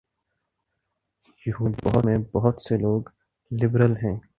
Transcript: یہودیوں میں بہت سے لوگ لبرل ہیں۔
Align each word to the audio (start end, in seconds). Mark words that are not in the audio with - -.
یہودیوں 1.47 2.01
میں 2.05 2.17
بہت 2.17 2.61
سے 2.61 2.77
لوگ 2.77 3.01
لبرل 3.51 3.91
ہیں۔ 3.91 4.21